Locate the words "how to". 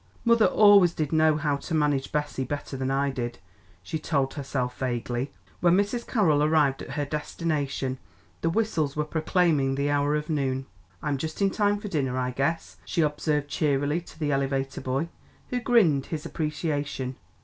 1.37-1.75